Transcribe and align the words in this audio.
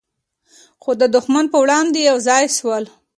خو 0.81 0.91
د 1.01 1.03
دښمن 1.15 1.45
په 1.53 1.57
وړاندې 1.63 1.99
یو 2.09 2.17
ځای 2.27 2.45
سول. 2.57 2.83